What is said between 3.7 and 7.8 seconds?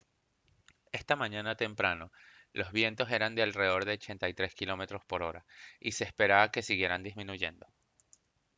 de 83 km/h y se esperaba que siguieran disminuyendo